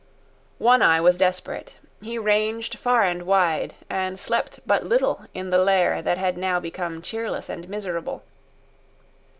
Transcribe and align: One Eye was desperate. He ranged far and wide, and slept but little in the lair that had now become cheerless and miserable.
One 0.57 0.81
Eye 0.81 0.99
was 0.99 1.15
desperate. 1.15 1.77
He 2.01 2.17
ranged 2.17 2.73
far 2.75 3.03
and 3.03 3.21
wide, 3.21 3.75
and 3.87 4.19
slept 4.19 4.59
but 4.65 4.83
little 4.83 5.27
in 5.35 5.51
the 5.51 5.59
lair 5.59 6.01
that 6.01 6.17
had 6.17 6.39
now 6.39 6.59
become 6.59 7.03
cheerless 7.03 7.49
and 7.49 7.69
miserable. 7.69 8.23